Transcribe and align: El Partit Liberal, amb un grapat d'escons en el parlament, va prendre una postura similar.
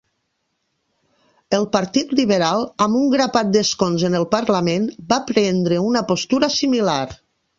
El 1.57 1.67
Partit 1.75 2.15
Liberal, 2.19 2.65
amb 2.87 2.97
un 3.01 3.05
grapat 3.11 3.53
d'escons 3.57 4.07
en 4.11 4.17
el 4.21 4.27
parlament, 4.33 4.89
va 5.13 5.23
prendre 5.33 5.81
una 5.91 6.05
postura 6.13 6.53
similar. 6.57 7.01